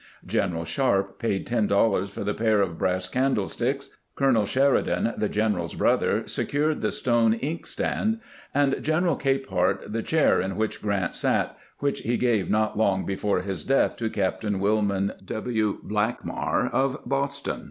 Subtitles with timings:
[0.25, 5.75] General Sharpe paid ten doUars for the pair of brass candlesticks; Colonel Sheridan, the general's
[5.75, 8.19] brother, secured the stone ink stand;
[8.51, 13.41] and General Capehart the chair in which Grant sat, which he gave not long before
[13.41, 15.79] his death to Captain WUmon W.
[15.85, 17.59] Blackmar of Boston.